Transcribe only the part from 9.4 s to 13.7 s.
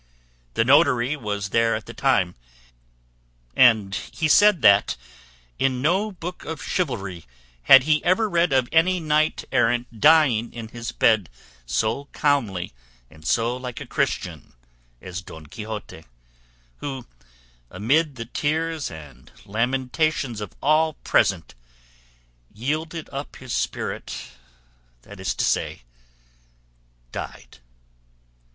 errant dying in his bed so calmly and so